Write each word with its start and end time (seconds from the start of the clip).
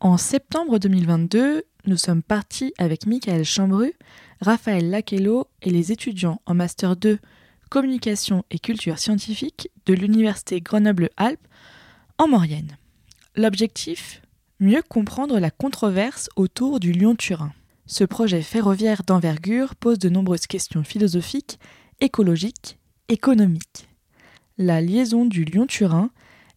En 0.00 0.16
septembre 0.16 0.78
2022, 0.78 1.64
nous 1.86 1.96
sommes 1.96 2.22
partis 2.22 2.72
avec 2.78 3.04
Michael 3.04 3.44
Chambru, 3.44 3.94
Raphaël 4.40 4.90
Laquello 4.90 5.48
et 5.60 5.70
les 5.70 5.90
étudiants 5.90 6.40
en 6.46 6.54
Master 6.54 6.94
2 6.94 7.18
Communication 7.68 8.44
et 8.52 8.60
Culture 8.60 9.00
Scientifique 9.00 9.70
de 9.86 9.94
l'Université 9.94 10.60
Grenoble-Alpes 10.60 11.44
en 12.16 12.28
Maurienne. 12.28 12.78
L'objectif? 13.34 14.22
Mieux 14.60 14.82
comprendre 14.88 15.40
la 15.40 15.50
controverse 15.50 16.30
autour 16.36 16.78
du 16.78 16.92
Lyon-Turin. 16.92 17.52
Ce 17.86 18.04
projet 18.04 18.42
ferroviaire 18.42 19.02
d'envergure 19.02 19.74
pose 19.74 19.98
de 19.98 20.08
nombreuses 20.08 20.46
questions 20.46 20.84
philosophiques, 20.84 21.58
écologiques, 21.98 22.78
économiques. 23.08 23.88
La 24.58 24.80
liaison 24.80 25.24
du 25.24 25.44
Lyon-Turin 25.44 26.10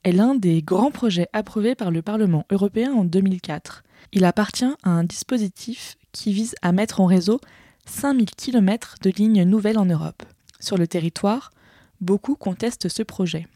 est 0.03 0.11
l'un 0.11 0.35
des 0.35 0.61
grands 0.61 0.91
projets 0.91 1.27
approuvés 1.33 1.75
par 1.75 1.91
le 1.91 2.01
Parlement 2.01 2.45
européen 2.49 2.93
en 2.93 3.05
2004. 3.05 3.83
Il 4.13 4.25
appartient 4.25 4.73
à 4.83 4.89
un 4.89 5.03
dispositif 5.03 5.97
qui 6.11 6.33
vise 6.33 6.55
à 6.61 6.71
mettre 6.71 7.01
en 7.01 7.05
réseau 7.05 7.39
5000 7.85 8.31
km 8.31 8.95
de 9.01 9.09
lignes 9.11 9.43
nouvelles 9.43 9.77
en 9.77 9.85
Europe. 9.85 10.23
Sur 10.59 10.77
le 10.77 10.87
territoire, 10.87 11.51
beaucoup 11.99 12.35
contestent 12.35 12.89
ce 12.89 13.03
projet. 13.03 13.47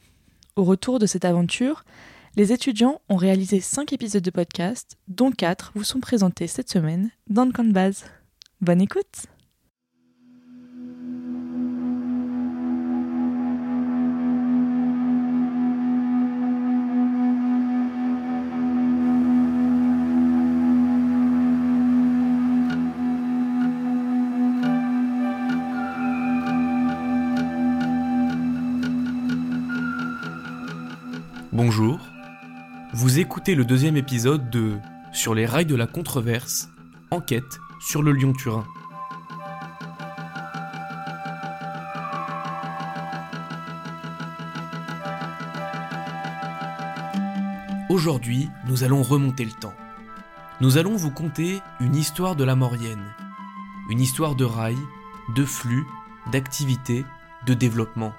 Au 0.55 0.63
retour 0.63 1.00
de 1.00 1.05
cette 1.05 1.26
aventure, 1.26 1.84
les 2.36 2.52
étudiants 2.52 3.02
ont 3.09 3.16
réalisé 3.16 3.59
5 3.59 3.94
épisodes 3.94 4.23
de 4.23 4.31
podcast, 4.31 4.98
dont 5.08 5.31
4 5.31 5.72
vous 5.75 5.84
sont 5.84 6.00
présentés 6.00 6.48
cette 6.48 6.70
semaine 6.70 7.12
dans 7.30 7.45
le 7.45 7.52
camp 7.52 7.64
de. 7.64 8.05
Bonne 8.62 8.81
écoute 8.81 9.27
Bonjour, 31.56 31.98
vous 32.92 33.20
écoutez 33.20 33.56
le 33.56 33.64
deuxième 33.64 33.95
épisode 33.95 34.50
de 34.50 34.78
Sur 35.14 35.34
les 35.34 35.45
rails 35.45 35.66
de 35.66 35.75
la 35.78 35.88
controverse, 35.88 36.67
enquête 37.12 37.62
sur 37.80 38.03
le 38.03 38.12
Lyon-Turin. 38.12 38.66
Aujourd'hui, 47.88 48.50
nous 48.67 48.84
allons 48.84 49.02
remonter 49.02 49.45
le 49.45 49.52
temps. 49.52 49.73
Nous 50.59 50.78
allons 50.78 50.97
vous 50.97 51.12
conter 51.12 51.62
une 51.80 51.95
histoire 51.95 52.36
de 52.36 52.44
la 52.44 52.58
Maurienne. 52.58 53.14
Une 53.90 54.02
histoire 54.02 54.36
de 54.36 54.44
rails, 54.44 54.75
de 55.34 55.45
flux, 55.45 55.86
d'activités, 56.34 57.06
de 57.45 57.53
développement. 57.53 58.12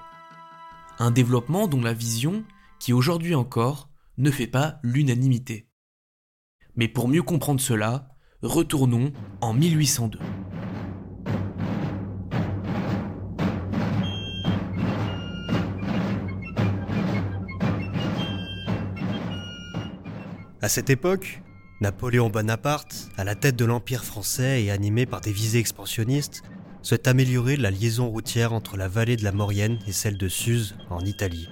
Un 0.99 1.11
développement 1.11 1.67
dont 1.67 1.83
la 1.83 1.93
vision 1.93 2.43
qui 2.79 2.93
aujourd'hui 2.93 3.35
encore 3.35 3.91
ne 4.19 4.31
fait 4.31 4.47
pas 4.47 4.79
l'unanimité. 4.83 5.69
Mais 6.75 6.89
pour 6.89 7.09
mieux 7.09 7.23
comprendre 7.23 7.61
cela, 7.61 8.09
retournons 8.43 9.13
en 9.41 9.55
1802. 9.55 10.19
À 20.63 20.69
cette 20.69 20.91
époque, 20.91 21.43
Napoléon 21.81 22.29
Bonaparte, 22.29 23.11
à 23.17 23.23
la 23.23 23.35
tête 23.35 23.55
de 23.55 23.65
l'Empire 23.65 24.05
français 24.05 24.65
et 24.65 24.71
animé 24.71 25.07
par 25.07 25.21
des 25.21 25.31
visées 25.31 25.61
expansionnistes, 25.61 26.43
souhaite 26.83 27.07
améliorer 27.07 27.57
la 27.57 27.71
liaison 27.71 28.09
routière 28.09 28.53
entre 28.53 28.77
la 28.77 28.89
vallée 28.89 29.17
de 29.17 29.25
la 29.25 29.33
Maurienne 29.33 29.79
et 29.87 29.93
celle 29.93 30.17
de 30.17 30.29
Suse, 30.29 30.77
en 30.91 31.05
Italie. 31.05 31.49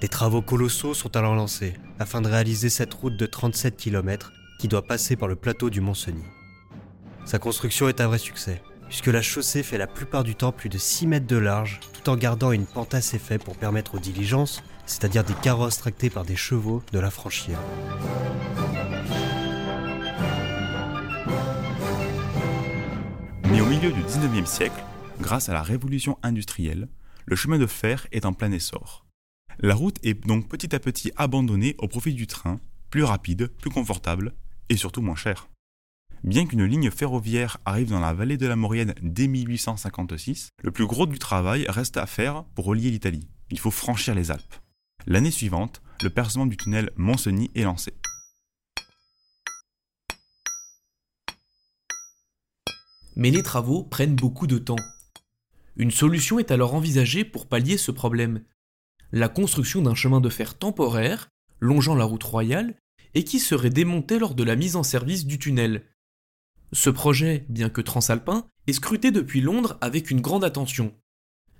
Des 0.00 0.08
travaux 0.08 0.40
colossaux 0.40 0.94
sont 0.94 1.14
alors 1.14 1.34
lancés 1.34 1.74
afin 1.98 2.22
de 2.22 2.28
réaliser 2.28 2.70
cette 2.70 2.94
route 2.94 3.18
de 3.18 3.26
37 3.26 3.76
km 3.76 4.32
qui 4.58 4.66
doit 4.66 4.86
passer 4.86 5.14
par 5.14 5.28
le 5.28 5.36
plateau 5.36 5.68
du 5.68 5.82
Mont-Cenis. 5.82 6.24
Sa 7.26 7.38
construction 7.38 7.86
est 7.86 8.00
un 8.00 8.06
vrai 8.06 8.16
succès, 8.16 8.62
puisque 8.88 9.08
la 9.08 9.20
chaussée 9.20 9.62
fait 9.62 9.76
la 9.76 9.86
plupart 9.86 10.24
du 10.24 10.34
temps 10.34 10.52
plus 10.52 10.70
de 10.70 10.78
6 10.78 11.06
mètres 11.06 11.26
de 11.26 11.36
large, 11.36 11.80
tout 11.92 12.08
en 12.08 12.16
gardant 12.16 12.50
une 12.50 12.64
pente 12.64 12.94
assez 12.94 13.18
faible 13.18 13.44
pour 13.44 13.56
permettre 13.56 13.96
aux 13.96 13.98
diligences, 13.98 14.62
c'est-à-dire 14.86 15.22
des 15.22 15.34
carrosses 15.34 15.76
tractés 15.76 16.08
par 16.08 16.24
des 16.24 16.36
chevaux, 16.36 16.82
de 16.92 16.98
la 16.98 17.10
franchir. 17.10 17.58
Mais 23.50 23.60
au 23.60 23.66
milieu 23.66 23.92
du 23.92 24.00
19e 24.02 24.46
siècle, 24.46 24.82
grâce 25.20 25.50
à 25.50 25.52
la 25.52 25.62
révolution 25.62 26.18
industrielle, 26.22 26.88
le 27.26 27.36
chemin 27.36 27.58
de 27.58 27.66
fer 27.66 28.06
est 28.12 28.24
en 28.24 28.32
plein 28.32 28.50
essor. 28.50 29.04
La 29.62 29.74
route 29.74 29.98
est 30.02 30.14
donc 30.26 30.48
petit 30.48 30.74
à 30.74 30.78
petit 30.80 31.12
abandonnée 31.16 31.74
au 31.76 31.86
profit 31.86 32.14
du 32.14 32.26
train, 32.26 32.60
plus 32.88 33.04
rapide, 33.04 33.48
plus 33.60 33.68
confortable 33.68 34.32
et 34.70 34.76
surtout 34.78 35.02
moins 35.02 35.16
cher. 35.16 35.50
Bien 36.24 36.46
qu'une 36.46 36.64
ligne 36.64 36.90
ferroviaire 36.90 37.58
arrive 37.66 37.90
dans 37.90 38.00
la 38.00 38.14
vallée 38.14 38.38
de 38.38 38.46
la 38.46 38.56
Maurienne 38.56 38.94
dès 39.02 39.26
1856, 39.26 40.48
le 40.62 40.70
plus 40.70 40.86
gros 40.86 41.04
du 41.04 41.18
travail 41.18 41.66
reste 41.68 41.98
à 41.98 42.06
faire 42.06 42.44
pour 42.54 42.64
relier 42.64 42.90
l'Italie. 42.90 43.28
Il 43.50 43.58
faut 43.58 43.70
franchir 43.70 44.14
les 44.14 44.30
Alpes. 44.30 44.54
L'année 45.06 45.30
suivante, 45.30 45.82
le 46.02 46.08
percement 46.08 46.46
du 46.46 46.56
tunnel 46.56 46.90
Mont-Cenis 46.96 47.50
est 47.54 47.64
lancé. 47.64 47.92
Mais 53.14 53.30
les 53.30 53.42
travaux 53.42 53.84
prennent 53.84 54.16
beaucoup 54.16 54.46
de 54.46 54.56
temps. 54.56 54.76
Une 55.76 55.90
solution 55.90 56.38
est 56.38 56.50
alors 56.50 56.74
envisagée 56.74 57.26
pour 57.26 57.46
pallier 57.46 57.76
ce 57.76 57.90
problème, 57.90 58.42
la 59.12 59.28
construction 59.28 59.82
d'un 59.82 59.94
chemin 59.94 60.20
de 60.20 60.28
fer 60.28 60.56
temporaire, 60.56 61.28
longeant 61.60 61.94
la 61.94 62.04
route 62.04 62.22
royale, 62.22 62.74
et 63.14 63.24
qui 63.24 63.40
serait 63.40 63.70
démonté 63.70 64.18
lors 64.18 64.34
de 64.34 64.44
la 64.44 64.56
mise 64.56 64.76
en 64.76 64.82
service 64.82 65.26
du 65.26 65.38
tunnel. 65.38 65.82
Ce 66.72 66.90
projet, 66.90 67.44
bien 67.48 67.68
que 67.68 67.80
transalpin, 67.80 68.46
est 68.66 68.72
scruté 68.72 69.10
depuis 69.10 69.40
Londres 69.40 69.76
avec 69.80 70.10
une 70.10 70.20
grande 70.20 70.44
attention. 70.44 70.94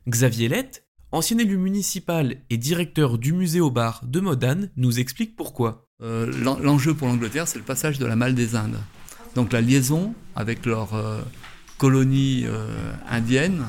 Xavier 0.09 0.49
Lett, 0.49 0.87
ancien 1.13 1.39
élu 1.39 1.57
municipal 1.57 2.37
et 2.51 2.57
directeur 2.57 3.19
du 3.19 3.33
musée 3.33 3.61
au 3.61 3.71
bar 3.71 4.03
de 4.05 4.21
Modane, 4.21 4.71
nous 4.77 5.01
explique 5.01 5.35
pourquoi. 5.35 5.87
Euh, 6.03 6.31
L'enjeu 6.43 6.95
pour 6.95 7.09
l'Angleterre, 7.09 7.49
c'est 7.49 7.59
le 7.59 7.65
passage 7.65 7.99
de 7.99 8.07
la 8.07 8.17
malle 8.17 8.35
des 8.35 8.55
Indes. 8.55 8.81
Donc 9.35 9.53
la 9.53 9.61
liaison 9.61 10.15
avec 10.35 10.67
leur 10.67 10.95
euh, 10.95 11.21
colonie 11.79 12.45
euh, 12.47 12.93
indienne, 13.09 13.65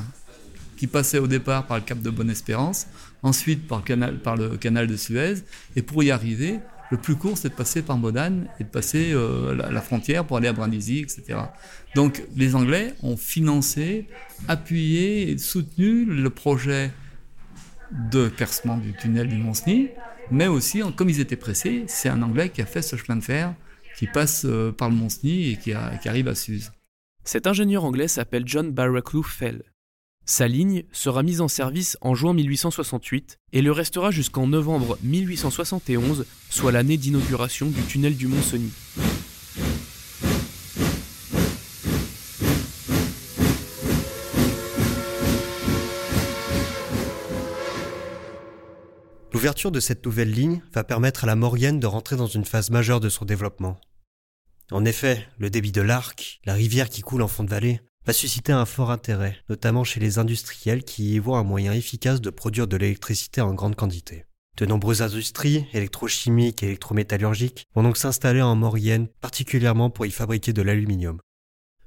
qui 0.81 0.87
passait 0.87 1.19
au 1.19 1.27
départ 1.27 1.67
par 1.67 1.77
le 1.77 1.83
cap 1.83 2.01
de 2.01 2.09
Bonne-Espérance, 2.09 2.87
ensuite 3.21 3.67
par 3.67 3.77
le, 3.77 3.83
canal, 3.83 4.17
par 4.17 4.35
le 4.35 4.57
canal 4.57 4.87
de 4.87 4.95
Suez, 4.95 5.35
et 5.75 5.83
pour 5.83 6.01
y 6.01 6.09
arriver, 6.09 6.57
le 6.89 6.97
plus 6.97 7.17
court, 7.17 7.37
c'est 7.37 7.49
de 7.49 7.53
passer 7.53 7.83
par 7.83 7.99
Modane 7.99 8.47
et 8.59 8.63
de 8.63 8.69
passer 8.69 9.11
euh, 9.13 9.53
la, 9.53 9.81
frontière 9.81 10.25
pour 10.25 10.37
aller 10.37 10.47
à 10.47 10.53
Brindisi, 10.53 10.97
etc. 10.97 11.37
Donc 11.93 12.23
les 12.35 12.55
Anglais 12.55 12.95
ont 13.03 13.15
financé, 13.15 14.07
appuyé 14.47 15.29
et 15.29 15.37
soutenu 15.37 16.03
le 16.03 16.29
projet 16.31 16.89
de 18.11 18.27
percement 18.27 18.77
du 18.77 18.93
tunnel 18.93 19.27
du 19.27 19.35
Mont-Cenis, 19.35 19.89
mais 20.31 20.47
aussi, 20.47 20.81
comme 20.95 21.11
ils 21.11 21.19
étaient 21.19 21.35
pressés, 21.35 21.83
c'est 21.85 22.09
un 22.09 22.23
Anglais 22.23 22.49
qui 22.49 22.63
a 22.63 22.65
fait 22.65 22.81
ce 22.81 22.95
chemin 22.95 23.17
de 23.17 23.23
fer 23.23 23.53
qui 23.99 24.07
passe 24.07 24.45
euh, 24.45 24.71
par 24.71 24.89
le 24.89 24.95
Mont-Cenis 24.95 25.51
et 25.51 25.57
qui, 25.57 25.73
qui, 26.01 26.09
arrive 26.09 26.27
à 26.27 26.33
Suse. 26.33 26.71
Cet 27.23 27.45
ingénieur 27.45 27.83
anglais 27.83 28.07
s'appelle 28.07 28.47
John 28.47 28.71
Barraclough 28.71 29.27
Fell. 29.27 29.61
Sa 30.25 30.47
ligne 30.47 30.83
sera 30.91 31.23
mise 31.23 31.41
en 31.41 31.47
service 31.47 31.97
en 32.01 32.13
juin 32.13 32.33
1868 32.33 33.37
et 33.53 33.61
le 33.61 33.71
restera 33.71 34.11
jusqu'en 34.11 34.47
novembre 34.47 34.97
1871, 35.03 36.25
soit 36.49 36.71
l'année 36.71 36.97
d'inauguration 36.97 37.67
du 37.67 37.81
tunnel 37.81 38.15
du 38.15 38.27
Mont-Cenis. 38.27 38.71
L'ouverture 49.33 49.71
de 49.71 49.79
cette 49.79 50.05
nouvelle 50.05 50.31
ligne 50.31 50.61
va 50.71 50.83
permettre 50.83 51.23
à 51.23 51.27
la 51.27 51.35
Maurienne 51.35 51.79
de 51.79 51.87
rentrer 51.87 52.15
dans 52.15 52.27
une 52.27 52.45
phase 52.45 52.69
majeure 52.69 52.99
de 52.99 53.09
son 53.09 53.25
développement. 53.25 53.81
En 54.71 54.85
effet, 54.85 55.27
le 55.39 55.49
débit 55.49 55.71
de 55.71 55.81
l'Arc, 55.81 56.41
la 56.45 56.53
rivière 56.53 56.89
qui 56.89 57.01
coule 57.01 57.23
en 57.23 57.27
fond 57.27 57.43
de 57.43 57.49
vallée, 57.49 57.81
va 58.05 58.13
susciter 58.13 58.51
un 58.51 58.65
fort 58.65 58.91
intérêt, 58.91 59.37
notamment 59.49 59.83
chez 59.83 59.99
les 59.99 60.17
industriels 60.17 60.83
qui 60.83 61.15
y 61.15 61.19
voient 61.19 61.39
un 61.39 61.43
moyen 61.43 61.73
efficace 61.73 62.21
de 62.21 62.29
produire 62.29 62.67
de 62.67 62.77
l'électricité 62.77 63.41
en 63.41 63.53
grande 63.53 63.75
quantité. 63.75 64.25
De 64.57 64.65
nombreuses 64.65 65.01
industries, 65.01 65.65
électrochimiques 65.73 66.63
et 66.63 66.67
électrométallurgiques, 66.67 67.67
vont 67.73 67.83
donc 67.83 67.97
s'installer 67.97 68.41
en 68.41 68.55
Maurienne, 68.55 69.07
particulièrement 69.21 69.89
pour 69.89 70.05
y 70.05 70.11
fabriquer 70.11 70.51
de 70.51 70.61
l'aluminium. 70.61 71.19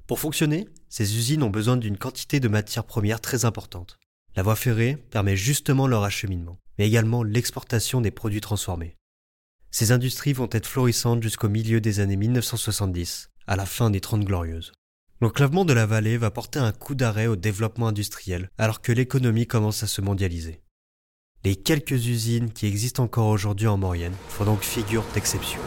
Pour 0.06 0.20
fonctionner, 0.20 0.68
ces 0.88 1.16
usines 1.16 1.42
ont 1.42 1.50
besoin 1.50 1.76
d'une 1.76 1.98
quantité 1.98 2.40
de 2.40 2.48
matières 2.48 2.84
premières 2.84 3.20
très 3.20 3.44
importante. 3.44 3.98
La 4.36 4.42
voie 4.42 4.56
ferrée 4.56 4.96
permet 4.96 5.36
justement 5.36 5.86
leur 5.86 6.04
acheminement, 6.04 6.58
mais 6.78 6.86
également 6.86 7.22
l'exportation 7.22 8.00
des 8.00 8.10
produits 8.10 8.40
transformés. 8.40 8.96
Ces 9.70 9.92
industries 9.92 10.32
vont 10.32 10.48
être 10.52 10.66
florissantes 10.66 11.22
jusqu'au 11.22 11.48
milieu 11.48 11.80
des 11.80 12.00
années 12.00 12.16
1970, 12.16 13.30
à 13.46 13.56
la 13.56 13.66
fin 13.66 13.90
des 13.90 14.00
Trente 14.00 14.24
Glorieuses. 14.24 14.72
L'enclavement 15.20 15.64
de 15.64 15.72
la 15.72 15.86
vallée 15.86 16.16
va 16.16 16.30
porter 16.30 16.58
un 16.58 16.72
coup 16.72 16.94
d'arrêt 16.94 17.28
au 17.28 17.36
développement 17.36 17.86
industriel 17.86 18.50
alors 18.58 18.80
que 18.80 18.90
l'économie 18.90 19.46
commence 19.46 19.82
à 19.84 19.86
se 19.86 20.00
mondialiser. 20.00 20.60
Les 21.44 21.54
quelques 21.56 22.06
usines 22.06 22.50
qui 22.50 22.66
existent 22.66 23.04
encore 23.04 23.28
aujourd'hui 23.28 23.68
en 23.68 23.76
Maurienne 23.76 24.14
font 24.28 24.44
donc 24.44 24.62
figure 24.62 25.04
d'exception. 25.14 25.60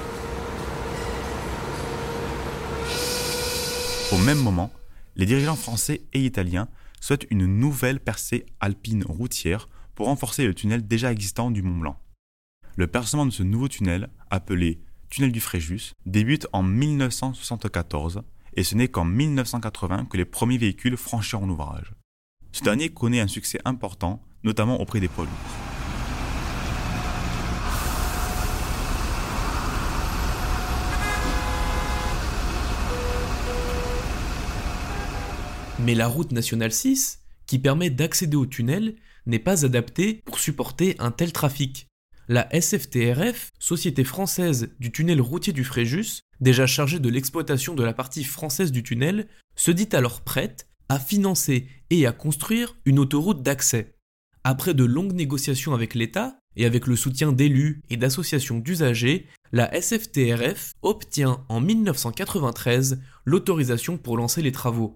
Au 4.11 4.17
même 4.17 4.39
moment, 4.39 4.71
les 5.15 5.25
dirigeants 5.25 5.55
français 5.55 6.01
et 6.13 6.25
italiens 6.25 6.67
souhaitent 6.99 7.27
une 7.29 7.45
nouvelle 7.45 7.99
percée 7.99 8.45
alpine 8.59 9.03
routière 9.03 9.69
pour 9.95 10.07
renforcer 10.07 10.45
le 10.45 10.53
tunnel 10.53 10.85
déjà 10.85 11.11
existant 11.11 11.51
du 11.51 11.61
Mont 11.61 11.77
Blanc. 11.77 11.99
Le 12.75 12.87
percement 12.87 13.25
de 13.25 13.31
ce 13.31 13.43
nouveau 13.43 13.67
tunnel, 13.67 14.09
appelé 14.29 14.81
tunnel 15.09 15.31
du 15.31 15.39
Fréjus, 15.39 15.93
débute 16.05 16.47
en 16.53 16.63
1974 16.63 18.23
et 18.57 18.63
ce 18.63 18.75
n'est 18.75 18.87
qu'en 18.87 19.05
1980 19.05 20.05
que 20.05 20.17
les 20.17 20.25
premiers 20.25 20.57
véhicules 20.57 20.97
franchiront 20.97 21.45
l'ouvrage. 21.45 21.93
Ce 22.51 22.63
dernier 22.63 22.89
connaît 22.89 23.19
un 23.19 23.27
succès 23.27 23.59
important, 23.65 24.23
notamment 24.43 24.81
auprès 24.81 24.99
des 24.99 25.07
poids. 25.07 25.27
Mais 35.79 35.93
la 35.93 36.07
route 36.07 36.31
nationale 36.31 36.71
6, 36.71 37.21
qui 37.45 37.59
permet 37.59 37.91
d'accéder 37.91 38.35
au 38.35 38.47
tunnel, 38.47 38.95
n'est 39.27 39.37
pas 39.37 39.65
adaptée 39.65 40.23
pour 40.25 40.39
supporter 40.39 40.95
un 40.97 41.11
tel 41.11 41.31
trafic. 41.31 41.86
La 42.29 42.49
SFTRF, 42.51 43.51
Société 43.57 44.03
française 44.03 44.69
du 44.79 44.91
tunnel 44.91 45.21
routier 45.21 45.53
du 45.53 45.63
Fréjus, 45.63 46.23
déjà 46.41 46.67
chargée 46.67 46.99
de 46.99 47.07
l'exploitation 47.07 47.73
de 47.73 47.83
la 47.83 47.93
partie 47.93 48.25
française 48.25 48.73
du 48.73 48.83
tunnel, 48.83 49.27
se 49.55 49.71
dit 49.71 49.87
alors 49.93 50.19
prête 50.19 50.67
à 50.89 50.99
financer 50.99 51.69
et 51.89 52.05
à 52.05 52.11
construire 52.11 52.75
une 52.83 52.99
autoroute 52.99 53.43
d'accès. 53.43 53.95
Après 54.43 54.73
de 54.73 54.83
longues 54.83 55.13
négociations 55.13 55.73
avec 55.73 55.95
l'État, 55.95 56.37
et 56.57 56.65
avec 56.65 56.87
le 56.87 56.97
soutien 56.97 57.31
d'élus 57.31 57.81
et 57.89 57.95
d'associations 57.95 58.57
d'usagers, 58.57 59.27
la 59.53 59.71
SFTRF 59.79 60.73
obtient 60.81 61.45
en 61.47 61.61
1993 61.61 62.99
l'autorisation 63.23 63.97
pour 63.97 64.17
lancer 64.17 64.41
les 64.41 64.51
travaux. 64.51 64.95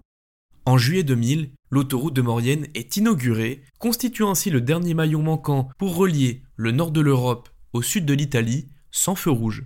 En 0.66 0.76
juillet 0.76 1.02
2000, 1.02 1.50
l'autoroute 1.72 2.14
de 2.14 2.22
Maurienne 2.22 2.68
est 2.74 2.98
inaugurée, 2.98 3.62
constituant 3.78 4.30
ainsi 4.30 4.50
le 4.50 4.60
dernier 4.60 4.92
maillon 4.92 5.22
manquant 5.22 5.70
pour 5.78 5.96
relier 5.96 6.42
le 6.54 6.70
nord 6.70 6.92
de 6.92 7.00
l'Europe 7.00 7.48
au 7.72 7.80
sud 7.80 8.04
de 8.04 8.12
l'Italie 8.12 8.68
sans 8.90 9.14
feu 9.14 9.30
rouge. 9.30 9.64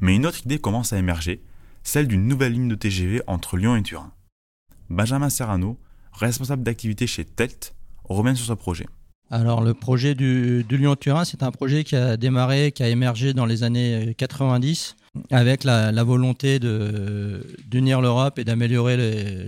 Mais 0.00 0.16
une 0.16 0.26
autre 0.26 0.44
idée 0.44 0.58
commence 0.58 0.92
à 0.92 0.98
émerger, 0.98 1.40
celle 1.84 2.08
d'une 2.08 2.26
nouvelle 2.26 2.52
ligne 2.52 2.68
de 2.68 2.74
TGV 2.74 3.22
entre 3.28 3.56
Lyon 3.56 3.76
et 3.76 3.82
Turin. 3.82 4.12
Benjamin 4.90 5.30
Serrano, 5.30 5.78
responsable 6.12 6.64
d'activité 6.64 7.06
chez 7.06 7.24
TELT, 7.24 7.74
revient 8.04 8.36
sur 8.36 8.46
ce 8.46 8.52
projet. 8.52 8.86
Alors 9.30 9.60
le 9.60 9.74
projet 9.74 10.14
du, 10.14 10.64
Lyon-Turin, 10.68 11.24
c'est 11.24 11.42
un 11.42 11.50
projet 11.50 11.82
qui 11.82 11.96
a 11.96 12.16
démarré, 12.16 12.70
qui 12.70 12.82
a 12.82 12.88
émergé 12.88 13.34
dans 13.34 13.46
les 13.46 13.64
années 13.64 14.14
90 14.16 14.96
avec 15.30 15.64
la, 15.64 16.04
volonté 16.04 16.60
d'unir 16.60 18.00
l'Europe 18.00 18.38
et 18.38 18.44
d'améliorer 18.44 18.96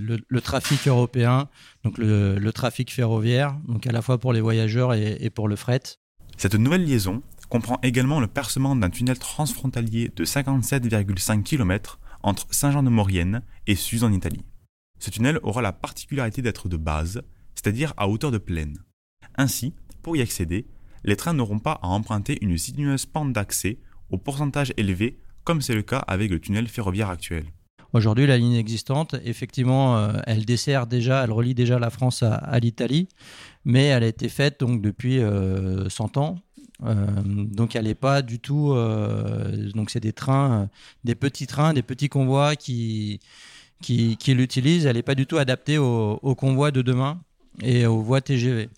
le, 0.00 0.40
trafic 0.40 0.88
européen, 0.88 1.48
donc 1.84 1.98
le, 1.98 2.50
trafic 2.50 2.92
ferroviaire, 2.92 3.56
donc 3.68 3.86
à 3.86 3.92
la 3.92 4.02
fois 4.02 4.18
pour 4.18 4.32
les 4.32 4.40
voyageurs 4.40 4.94
et, 4.94 5.30
pour 5.30 5.46
le 5.46 5.54
fret. 5.54 5.80
Cette 6.36 6.54
nouvelle 6.54 6.84
liaison 6.84 7.22
comprend 7.48 7.78
également 7.82 8.20
le 8.20 8.26
percement 8.26 8.74
d'un 8.74 8.90
tunnel 8.90 9.18
transfrontalier 9.18 10.10
de 10.14 10.24
57,5 10.24 11.42
km 11.42 12.00
entre 12.22 12.46
Saint-Jean-de-Maurienne 12.50 13.42
et 13.66 13.76
Suse 13.76 14.04
en 14.04 14.12
Italie. 14.12 14.44
Ce 14.98 15.10
tunnel 15.10 15.38
aura 15.42 15.62
la 15.62 15.72
particularité 15.72 16.42
d'être 16.42 16.68
de 16.68 16.76
base, 16.76 17.22
c'est-à-dire 17.54 17.94
à 17.96 18.08
hauteur 18.08 18.32
de 18.32 18.38
plaine. 18.38 18.78
Ainsi, 19.38 19.72
pour 20.02 20.16
y 20.16 20.20
accéder, 20.20 20.66
les 21.04 21.14
trains 21.14 21.32
n'auront 21.32 21.60
pas 21.60 21.78
à 21.80 21.86
emprunter 21.86 22.38
une 22.42 22.58
sinueuse 22.58 23.06
pente 23.06 23.32
d'accès 23.32 23.78
au 24.10 24.18
pourcentage 24.18 24.72
élevé 24.76 25.16
comme 25.44 25.62
c'est 25.62 25.74
le 25.74 25.82
cas 25.82 26.00
avec 26.00 26.30
le 26.30 26.40
tunnel 26.40 26.66
ferroviaire 26.66 27.08
actuel. 27.08 27.44
Aujourd'hui, 27.92 28.26
la 28.26 28.36
ligne 28.36 28.56
existante, 28.56 29.14
effectivement, 29.24 29.96
euh, 29.96 30.20
elle 30.26 30.44
dessert 30.44 30.88
déjà, 30.88 31.24
elle 31.24 31.30
relie 31.30 31.54
déjà 31.54 31.78
la 31.78 31.88
France 31.88 32.22
à, 32.22 32.58
l'Italie, 32.58 33.08
mais 33.64 33.84
elle 33.84 34.02
a 34.02 34.08
été 34.08 34.28
faite 34.28 34.60
donc 34.60 34.82
depuis 34.82 35.18
100 35.18 35.22
euh, 35.22 35.88
ans. 36.20 36.38
Euh, 36.84 36.94
donc 37.24 37.76
elle 37.76 37.84
n'est 37.84 37.94
pas 37.94 38.20
du 38.20 38.40
tout. 38.40 38.74
donc 39.74 39.90
c'est 39.90 40.00
des 40.00 40.12
trains, 40.12 40.68
des 41.04 41.14
petits 41.14 41.46
trains, 41.46 41.72
des 41.72 41.82
petits 41.82 42.08
convois 42.08 42.56
qui 42.56 43.20
qui, 43.80 44.18
l'utilisent. 44.34 44.84
Elle 44.84 44.96
n'est 44.96 45.02
pas 45.02 45.14
du 45.14 45.26
tout 45.26 45.38
adaptée 45.38 45.78
aux 45.78 46.34
convois 46.34 46.72
de 46.72 46.82
demain 46.82 47.20
et 47.62 47.86
aux 47.86 48.02
voies 48.02 48.20
TGV. 48.20 48.68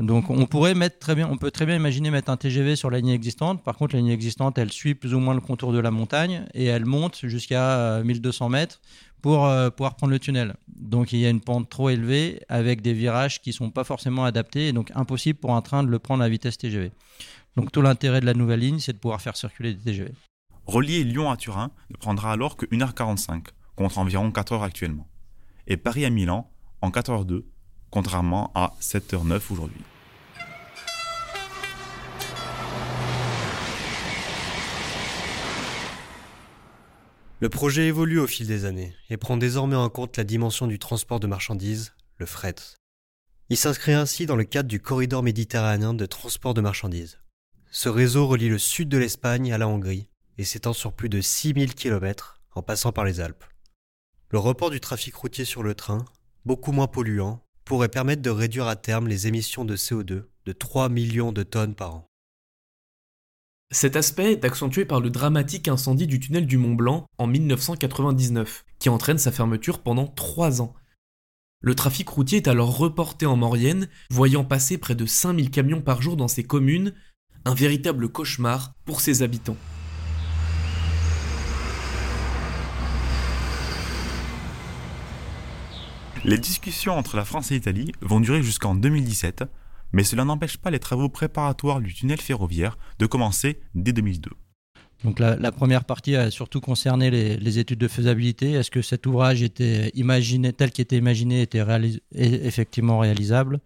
Donc 0.00 0.30
on 0.30 0.46
pourrait 0.46 0.74
mettre 0.74 0.98
très 0.98 1.14
bien, 1.14 1.28
on 1.30 1.36
peut 1.36 1.50
très 1.50 1.66
bien 1.66 1.76
imaginer 1.76 2.10
mettre 2.10 2.30
un 2.30 2.36
TGV 2.38 2.74
sur 2.74 2.90
la 2.90 3.00
ligne 3.00 3.10
existante. 3.10 3.62
Par 3.62 3.76
contre, 3.76 3.94
la 3.94 4.00
ligne 4.00 4.10
existante, 4.10 4.56
elle 4.56 4.72
suit 4.72 4.94
plus 4.94 5.12
ou 5.12 5.20
moins 5.20 5.34
le 5.34 5.42
contour 5.42 5.72
de 5.72 5.78
la 5.78 5.90
montagne 5.90 6.46
et 6.54 6.64
elle 6.64 6.86
monte 6.86 7.26
jusqu'à 7.26 8.00
1200 8.02 8.46
euh, 8.46 8.48
mètres 8.48 8.80
pour 9.20 9.44
euh, 9.44 9.68
pouvoir 9.68 9.96
prendre 9.96 10.12
le 10.12 10.18
tunnel. 10.18 10.54
Donc 10.68 11.12
il 11.12 11.18
y 11.18 11.26
a 11.26 11.28
une 11.28 11.42
pente 11.42 11.68
trop 11.68 11.90
élevée 11.90 12.40
avec 12.48 12.80
des 12.80 12.94
virages 12.94 13.42
qui 13.42 13.52
sont 13.52 13.70
pas 13.70 13.84
forcément 13.84 14.24
adaptés 14.24 14.68
et 14.68 14.72
donc 14.72 14.90
impossible 14.94 15.38
pour 15.38 15.54
un 15.54 15.60
train 15.60 15.82
de 15.82 15.88
le 15.88 15.98
prendre 15.98 16.24
à 16.24 16.28
vitesse 16.30 16.56
TGV. 16.56 16.92
Donc 17.56 17.70
tout 17.70 17.82
l'intérêt 17.82 18.20
de 18.20 18.26
la 18.26 18.34
nouvelle 18.34 18.60
ligne, 18.60 18.78
c'est 18.78 18.94
de 18.94 18.98
pouvoir 18.98 19.20
faire 19.20 19.36
circuler 19.36 19.74
des 19.74 19.82
TGV. 19.82 20.12
Relier 20.66 21.04
Lyon 21.04 21.30
à 21.30 21.36
Turin 21.36 21.72
ne 21.90 21.96
prendra 21.96 22.32
alors 22.32 22.56
que 22.56 22.64
1h45 22.66 23.48
contre 23.76 23.98
environ 23.98 24.30
4 24.32 24.54
h 24.54 24.62
actuellement. 24.62 25.08
Et 25.66 25.76
Paris 25.76 26.06
à 26.06 26.10
Milan 26.10 26.50
en 26.80 26.88
4h02 26.88 27.42
contrairement 27.90 28.50
à 28.54 28.72
7h09 28.80 29.40
aujourd'hui. 29.50 29.82
Le 37.40 37.48
projet 37.48 37.86
évolue 37.86 38.18
au 38.18 38.26
fil 38.26 38.46
des 38.46 38.66
années 38.66 38.94
et 39.08 39.16
prend 39.16 39.38
désormais 39.38 39.74
en 39.74 39.88
compte 39.88 40.18
la 40.18 40.24
dimension 40.24 40.66
du 40.66 40.78
transport 40.78 41.20
de 41.20 41.26
marchandises, 41.26 41.94
le 42.18 42.26
fret. 42.26 42.54
Il 43.48 43.56
s'inscrit 43.56 43.94
ainsi 43.94 44.26
dans 44.26 44.36
le 44.36 44.44
cadre 44.44 44.68
du 44.68 44.78
corridor 44.78 45.22
méditerranéen 45.22 45.94
de 45.94 46.04
transport 46.04 46.52
de 46.52 46.60
marchandises. 46.60 47.18
Ce 47.70 47.88
réseau 47.88 48.26
relie 48.26 48.50
le 48.50 48.58
sud 48.58 48.90
de 48.90 48.98
l'Espagne 48.98 49.54
à 49.54 49.58
la 49.58 49.68
Hongrie 49.68 50.06
et 50.36 50.44
s'étend 50.44 50.74
sur 50.74 50.92
plus 50.92 51.08
de 51.08 51.22
6000 51.22 51.74
km 51.74 52.42
en 52.54 52.60
passant 52.60 52.92
par 52.92 53.06
les 53.06 53.20
Alpes. 53.20 53.44
Le 54.28 54.38
report 54.38 54.68
du 54.68 54.80
trafic 54.80 55.14
routier 55.14 55.46
sur 55.46 55.62
le 55.62 55.74
train, 55.74 56.04
beaucoup 56.44 56.72
moins 56.72 56.88
polluant, 56.88 57.42
pourrait 57.64 57.88
permettre 57.88 58.20
de 58.20 58.28
réduire 58.28 58.68
à 58.68 58.76
terme 58.76 59.08
les 59.08 59.28
émissions 59.28 59.64
de 59.64 59.76
CO2 59.76 60.24
de 60.44 60.52
3 60.52 60.90
millions 60.90 61.32
de 61.32 61.42
tonnes 61.42 61.74
par 61.74 61.94
an. 61.94 62.09
Cet 63.72 63.94
aspect 63.94 64.32
est 64.32 64.44
accentué 64.44 64.84
par 64.84 64.98
le 64.98 65.10
dramatique 65.10 65.68
incendie 65.68 66.08
du 66.08 66.18
tunnel 66.18 66.44
du 66.44 66.58
Mont 66.58 66.74
Blanc 66.74 67.06
en 67.18 67.28
1999, 67.28 68.64
qui 68.80 68.88
entraîne 68.88 69.18
sa 69.18 69.30
fermeture 69.30 69.78
pendant 69.78 70.08
3 70.08 70.60
ans. 70.60 70.74
Le 71.60 71.76
trafic 71.76 72.08
routier 72.08 72.38
est 72.38 72.48
alors 72.48 72.76
reporté 72.76 73.26
en 73.26 73.36
Maurienne, 73.36 73.88
voyant 74.10 74.44
passer 74.44 74.76
près 74.76 74.96
de 74.96 75.06
5000 75.06 75.52
camions 75.52 75.82
par 75.82 76.02
jour 76.02 76.16
dans 76.16 76.26
ces 76.26 76.42
communes, 76.42 76.94
un 77.44 77.54
véritable 77.54 78.08
cauchemar 78.08 78.74
pour 78.84 79.00
ses 79.00 79.22
habitants. 79.22 79.56
Les 86.24 86.38
discussions 86.38 86.98
entre 86.98 87.16
la 87.16 87.24
France 87.24 87.52
et 87.52 87.54
l'Italie 87.54 87.92
vont 88.00 88.18
durer 88.18 88.42
jusqu'en 88.42 88.74
2017, 88.74 89.44
mais 89.92 90.04
cela 90.04 90.24
n'empêche 90.24 90.56
pas 90.56 90.70
les 90.70 90.78
travaux 90.78 91.08
préparatoires 91.08 91.80
du 91.80 91.94
tunnel 91.94 92.20
ferroviaire 92.20 92.78
de 92.98 93.06
commencer 93.06 93.60
dès 93.74 93.92
2002. 93.92 94.30
Donc 95.04 95.18
la, 95.18 95.52
première 95.52 95.84
partie 95.84 96.14
a 96.14 96.30
surtout 96.30 96.60
concerné 96.60 97.10
les, 97.10 97.58
études 97.58 97.78
de 97.78 97.88
faisabilité. 97.88 98.52
Est-ce 98.52 98.70
que 98.70 98.82
cet 98.82 99.06
ouvrage 99.06 99.42
était 99.42 99.90
imaginé 99.94 100.52
tel 100.52 100.70
qu'il 100.70 100.82
était 100.82 100.98
imaginé 100.98 101.40
était 101.40 101.64
effectivement 102.14 102.98
réalisable? 102.98 103.60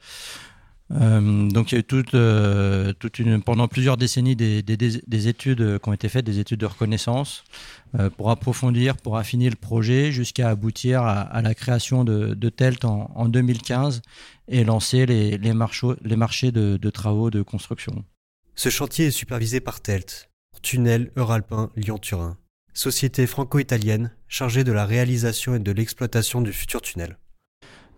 Euh, 0.93 1.49
donc 1.49 1.73
il 1.73 1.77
y 1.77 1.79
a 1.79 1.81
eu 1.81 1.85
toute, 1.85 2.15
euh, 2.15 2.93
une, 3.19 3.43
pendant 3.43 3.69
plusieurs 3.69 3.97
décennies 3.97 4.37
des, 4.37 4.63
des, 4.63 5.29
études 5.29 5.79
qui 5.79 5.89
ont 5.89 5.93
été 5.93 6.09
faites, 6.09 6.27
des 6.27 6.39
études 6.39 6.61
de 6.61 6.67
reconnaissance, 6.67 7.45
euh, 7.99 8.11
pour 8.11 8.31
approfondir, 8.31 8.97
pour 8.97 9.17
affiner 9.17 9.49
le 9.49 9.57
projet, 9.57 10.13
jusqu'à 10.13 10.51
aboutir 10.51 11.03
à, 11.03 11.41
la 11.41 11.55
création 11.55 12.05
de, 12.05 12.49
TELT 12.51 12.85
en, 12.85 13.11
en, 13.15 13.29
2015 13.29 14.03
et 14.49 14.65
lancer 14.65 15.07
les, 15.07 15.39
marchés 15.55 16.53
de, 16.53 16.77
de, 16.77 16.91
travaux 16.91 17.31
de 17.31 17.43
construction. 17.43 18.05
Ce 18.55 18.69
chantier 18.69 19.07
est 19.07 19.11
supervisé 19.11 19.61
par 19.61 19.81
TELT, 19.81 20.29
Tunnel 20.63 21.11
Euralpin 21.17 21.71
Lyon-Turin, 21.77 22.37
société 22.75 23.27
franco-italienne 23.27 24.11
chargée 24.29 24.65
de 24.65 24.73
la 24.73 24.85
réalisation 24.85 25.55
et 25.55 25.61
de 25.61 25.73
l'exploitation 25.73 26.43
du 26.43 26.53
futur 26.53 26.83
tunnel. 26.83 27.17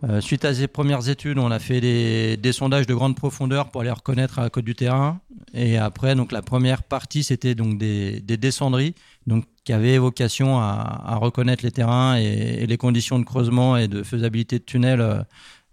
Euh, 0.03 0.21
suite 0.21 0.45
à 0.45 0.53
ces 0.53 0.67
premières 0.67 1.09
études, 1.09 1.39
on 1.39 1.49
a 1.49 1.59
fait 1.59 1.81
des, 1.81 2.51
sondages 2.51 2.85
de 2.85 2.93
grande 2.93 3.15
profondeur 3.15 3.71
pour 3.71 3.81
aller 3.81 3.91
reconnaître 3.91 4.37
à 4.39 4.43
la 4.43 4.49
côte 4.49 4.65
du 4.65 4.75
terrain. 4.75 5.19
Et 5.53 5.77
après, 5.77 6.13
donc 6.15 6.31
la 6.31 6.41
première 6.41 6.83
partie, 6.83 7.23
c'était 7.23 7.55
donc 7.55 7.77
des, 7.79 8.21
descendries, 8.21 8.93
donc 9.25 9.45
qui 9.63 9.73
avaient 9.73 9.97
vocation 9.97 10.59
à, 10.59 11.17
reconnaître 11.19 11.63
les 11.63 11.71
terrains 11.71 12.17
et, 12.17 12.67
les 12.67 12.77
conditions 12.77 13.17
de 13.17 13.25
creusement 13.25 13.75
et 13.75 13.87
de 13.87 14.03
faisabilité 14.03 14.59
de 14.59 14.63
tunnel 14.63 15.01
euh, 15.01 15.23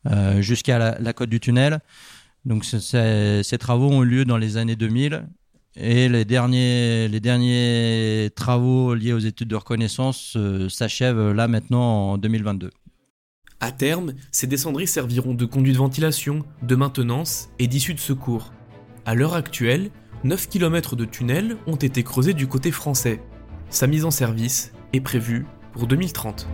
euh, 0.06 0.40
jusqu'à 0.40 0.78
la, 0.78 1.12
côte 1.12 1.28
du 1.28 1.40
tunnel. 1.40 1.80
Donc 2.46 2.64
ces 2.64 3.58
travaux 3.58 3.90
ont 3.90 4.02
eu 4.02 4.06
lieu 4.06 4.24
dans 4.24 4.36
les 4.36 4.56
années 4.56 4.76
2000 4.76 5.26
et 5.76 6.08
les 6.08 6.24
derniers, 6.24 7.08
les 7.08 7.20
derniers 7.20 8.30
travaux 8.36 8.94
liés 8.94 9.12
aux 9.12 9.18
études 9.18 9.48
de 9.48 9.56
reconnaissance 9.56 10.36
s'achèvent 10.68 11.32
là 11.32 11.48
maintenant 11.48 12.12
en 12.12 12.18
2022. 12.18 12.70
À 13.64 13.73
terme, 13.73 14.12
ces 14.30 14.47
descendries 14.47 14.87
serviront 14.87 15.33
de 15.33 15.47
conduit 15.47 15.73
de 15.73 15.78
ventilation, 15.78 16.44
de 16.61 16.76
maintenance 16.76 17.49
et 17.59 17.66
d'issue 17.66 17.94
de 17.94 17.99
secours. 17.99 18.52
À 19.06 19.14
l'heure 19.14 19.33
actuelle, 19.33 19.90
9 20.23 20.50
km 20.50 20.97
de 20.97 21.06
tunnels 21.06 21.56
ont 21.66 21.76
été 21.76 22.02
creusés 22.02 22.35
du 22.35 22.47
côté 22.47 22.71
français. 22.71 23.23
Sa 23.71 23.87
mise 23.87 24.04
en 24.04 24.11
service 24.11 24.73
est 24.92 25.00
prévue 25.00 25.47
pour 25.73 25.87
2030. 25.87 26.47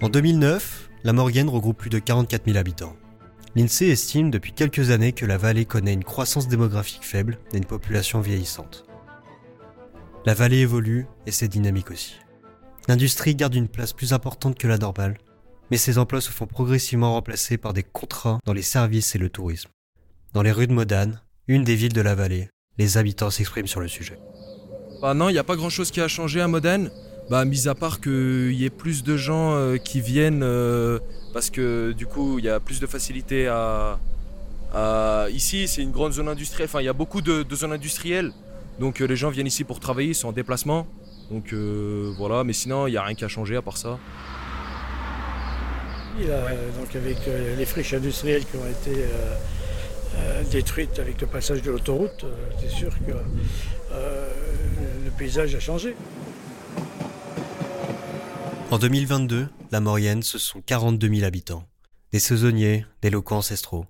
En 0.00 0.08
2009, 0.08 0.90
la 1.02 1.12
Maurienne 1.12 1.48
regroupe 1.48 1.78
plus 1.78 1.90
de 1.90 1.98
44 1.98 2.44
000 2.44 2.56
habitants. 2.56 2.94
L'INSEE 3.56 3.88
estime 3.88 4.30
depuis 4.30 4.52
quelques 4.52 4.90
années 4.90 5.12
que 5.12 5.24
la 5.24 5.38
vallée 5.38 5.64
connaît 5.64 5.94
une 5.94 6.04
croissance 6.04 6.46
démographique 6.46 7.04
faible 7.04 7.38
et 7.54 7.56
une 7.56 7.64
population 7.64 8.20
vieillissante. 8.20 8.84
La 10.26 10.34
vallée 10.34 10.58
évolue 10.58 11.06
et 11.24 11.30
c'est 11.30 11.48
dynamique 11.48 11.90
aussi. 11.90 12.16
L'industrie 12.86 13.34
garde 13.34 13.54
une 13.54 13.68
place 13.68 13.94
plus 13.94 14.12
importante 14.12 14.58
que 14.58 14.68
la 14.68 14.76
normale, 14.76 15.16
mais 15.70 15.78
ces 15.78 15.96
emplois 15.96 16.20
se 16.20 16.30
font 16.30 16.46
progressivement 16.46 17.14
remplacer 17.14 17.56
par 17.56 17.72
des 17.72 17.82
contrats 17.82 18.40
dans 18.44 18.52
les 18.52 18.60
services 18.60 19.14
et 19.14 19.18
le 19.18 19.30
tourisme. 19.30 19.70
Dans 20.34 20.42
les 20.42 20.52
rues 20.52 20.66
de 20.66 20.74
Modane, 20.74 21.22
une 21.48 21.64
des 21.64 21.76
villes 21.76 21.94
de 21.94 22.02
la 22.02 22.14
vallée, 22.14 22.50
les 22.76 22.98
habitants 22.98 23.30
s'expriment 23.30 23.66
sur 23.66 23.80
le 23.80 23.88
sujet. 23.88 24.18
Bah 25.00 25.14
non, 25.14 25.30
il 25.30 25.32
n'y 25.32 25.38
a 25.38 25.44
pas 25.44 25.56
grand 25.56 25.70
chose 25.70 25.90
qui 25.90 26.02
a 26.02 26.08
changé 26.08 26.42
à 26.42 26.48
Modane. 26.48 26.90
Bah, 27.30 27.44
mis 27.44 27.68
à 27.68 27.74
part 27.74 28.00
qu'il 28.00 28.52
y 28.52 28.66
ait 28.66 28.70
plus 28.70 29.02
de 29.02 29.16
gens 29.16 29.54
euh, 29.54 29.78
qui 29.78 30.00
viennent 30.00 30.44
euh, 30.44 31.00
parce 31.36 31.50
que 31.50 31.92
du 31.92 32.06
coup, 32.06 32.38
il 32.38 32.46
y 32.46 32.48
a 32.48 32.60
plus 32.60 32.80
de 32.80 32.86
facilité 32.86 33.46
à. 33.46 33.98
Ici, 35.30 35.68
c'est 35.68 35.82
une 35.82 35.90
grande 35.90 36.12
zone 36.14 36.28
industrielle. 36.28 36.66
Enfin, 36.66 36.80
il 36.80 36.86
y 36.86 36.88
a 36.88 36.94
beaucoup 36.94 37.20
de, 37.20 37.44
zones 37.54 37.74
industrielles. 37.74 38.32
Donc, 38.80 39.02
euh, 39.02 39.04
les 39.04 39.16
gens 39.16 39.28
viennent 39.28 39.46
ici 39.46 39.62
pour 39.62 39.78
travailler, 39.78 40.12
ils 40.12 40.14
sont 40.14 40.28
en 40.28 40.32
déplacement. 40.32 40.86
Donc, 41.30 41.52
voilà. 42.16 42.42
Mais 42.42 42.54
sinon, 42.54 42.86
il 42.86 42.92
n'y 42.92 42.96
a 42.96 43.02
rien 43.02 43.14
qui 43.14 43.26
a 43.26 43.28
changé 43.28 43.54
à 43.54 43.60
part 43.60 43.76
ça. 43.76 43.98
donc, 46.18 46.96
avec 46.96 47.18
les 47.58 47.66
friches 47.66 47.92
industrielles 47.92 48.46
qui 48.46 48.56
ont 48.56 48.70
été. 48.76 49.04
détruites 50.50 50.98
avec 50.98 51.20
le 51.20 51.26
passage 51.26 51.60
de 51.60 51.70
l'autoroute, 51.70 52.24
c'est 52.58 52.70
sûr 52.70 52.92
que 53.06 53.12
le 53.92 55.10
paysage 55.18 55.54
a 55.54 55.60
changé. 55.60 55.94
En 58.72 58.78
2022, 58.78 59.48
la 59.70 59.78
Maurienne, 59.78 60.24
ce 60.24 60.38
sont 60.38 60.60
42 60.60 61.08
000 61.08 61.24
habitants. 61.24 61.68
Des 62.12 62.18
saisonniers, 62.18 62.84
des 63.00 63.10
locaux 63.10 63.36
ancestraux. 63.36 63.86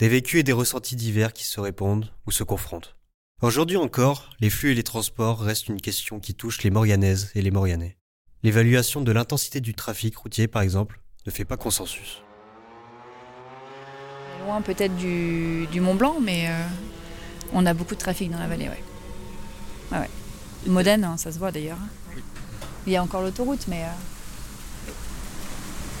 Des 0.00 0.08
vécus 0.08 0.40
et 0.40 0.42
des 0.42 0.52
ressentis 0.52 0.96
divers 0.96 1.32
qui 1.32 1.44
se 1.44 1.60
répondent 1.60 2.12
ou 2.26 2.32
se 2.32 2.42
confrontent. 2.42 2.96
Aujourd'hui 3.40 3.76
encore, 3.76 4.30
les 4.40 4.50
flux 4.50 4.72
et 4.72 4.74
les 4.74 4.82
transports 4.82 5.38
restent 5.38 5.68
une 5.68 5.80
question 5.80 6.18
qui 6.18 6.34
touche 6.34 6.64
les 6.64 6.70
Maurianaises 6.70 7.30
et 7.36 7.42
les 7.42 7.52
Maurianais. 7.52 7.98
L'évaluation 8.42 9.00
de 9.00 9.12
l'intensité 9.12 9.60
du 9.60 9.74
trafic 9.74 10.16
routier, 10.16 10.48
par 10.48 10.62
exemple, 10.62 11.00
ne 11.24 11.30
fait 11.30 11.44
pas 11.44 11.56
consensus. 11.56 12.20
Loin 14.44 14.60
peut-être 14.60 14.96
du, 14.96 15.80
Mont 15.80 15.94
Blanc, 15.94 16.16
mais 16.20 16.48
euh, 16.48 16.64
on 17.52 17.64
a 17.64 17.74
beaucoup 17.74 17.94
de 17.94 18.00
trafic 18.00 18.32
dans 18.32 18.40
la 18.40 18.48
vallée, 18.48 18.68
ouais. 18.68 19.98
ouais, 19.98 20.10
Modène, 20.66 21.04
hein, 21.04 21.16
ça 21.16 21.30
se 21.30 21.38
voit 21.38 21.52
d'ailleurs. 21.52 21.78
Il 22.88 22.92
y 22.92 22.96
a 22.96 23.02
encore 23.04 23.22
l'autoroute, 23.22 23.68
mais... 23.68 23.84
Euh, 23.84 24.15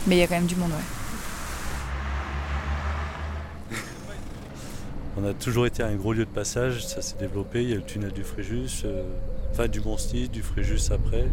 mais 0.06 0.16
il 0.16 0.18
y 0.18 0.22
a 0.22 0.26
quand 0.26 0.36
même 0.36 0.46
du 0.46 0.56
monde, 0.56 0.70
ouais. 0.70 0.76
On 5.18 5.24
a 5.24 5.32
toujours 5.32 5.66
été 5.66 5.82
un 5.82 5.94
gros 5.94 6.12
lieu 6.12 6.26
de 6.26 6.30
passage, 6.30 6.86
ça 6.86 7.00
s'est 7.00 7.16
développé. 7.18 7.62
Il 7.62 7.70
y 7.70 7.72
a 7.72 7.76
le 7.76 7.82
tunnel 7.82 8.12
du 8.12 8.22
Fréjus, 8.22 8.82
euh, 8.84 9.02
enfin 9.50 9.66
du 9.66 9.80
Monsty, 9.80 10.28
du 10.28 10.42
Fréjus 10.42 10.92
après. 10.92 11.24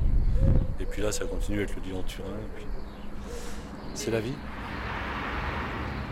Et 0.80 0.86
puis 0.86 1.02
là, 1.02 1.12
ça 1.12 1.26
continue 1.26 1.58
avec 1.58 1.76
le 1.76 1.82
Lyon-Turin. 1.82 2.30
C'est 3.94 4.12
la 4.12 4.22
vie. 4.22 4.36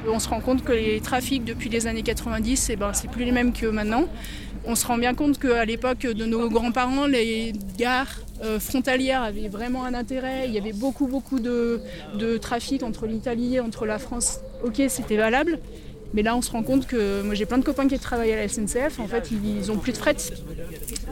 On 0.07 0.19
se 0.19 0.27
rend 0.29 0.39
compte 0.39 0.63
que 0.63 0.71
les 0.71 0.99
trafics 0.99 1.43
depuis 1.43 1.69
les 1.69 1.87
années 1.87 2.03
90, 2.03 2.69
eh 2.69 2.75
ben, 2.75 2.93
c'est 2.93 3.09
plus 3.09 3.25
les 3.25 3.31
mêmes 3.31 3.53
que 3.53 3.67
maintenant. 3.67 4.07
On 4.65 4.75
se 4.75 4.85
rend 4.85 4.97
bien 4.97 5.13
compte 5.13 5.39
qu'à 5.39 5.65
l'époque 5.65 6.01
de 6.01 6.25
nos 6.25 6.49
grands-parents, 6.49 7.07
les 7.07 7.53
gares 7.77 8.19
euh, 8.43 8.59
frontalières 8.59 9.21
avaient 9.21 9.47
vraiment 9.47 9.85
un 9.85 9.93
intérêt. 9.93 10.47
Il 10.47 10.53
y 10.53 10.57
avait 10.57 10.73
beaucoup, 10.73 11.07
beaucoup 11.07 11.39
de, 11.39 11.81
trafic 12.41 12.83
entre 12.83 13.05
l'Italie 13.07 13.55
et 13.55 13.59
entre 13.59 13.85
la 13.85 13.99
France. 13.99 14.39
Ok, 14.63 14.81
c'était 14.87 15.17
valable. 15.17 15.59
Mais 16.13 16.23
là, 16.23 16.35
on 16.35 16.41
se 16.41 16.51
rend 16.51 16.61
compte 16.61 16.87
que 16.87 17.21
moi, 17.21 17.35
j'ai 17.35 17.45
plein 17.45 17.57
de 17.57 17.63
copains 17.63 17.87
qui 17.87 17.97
travaillent 17.97 18.33
à 18.33 18.35
la 18.35 18.47
SNCF. 18.47 18.99
En 18.99 19.07
fait, 19.07 19.29
ils 19.31 19.67
n'ont 19.67 19.77
plus 19.77 19.93
de 19.93 19.97
fret 19.97 20.17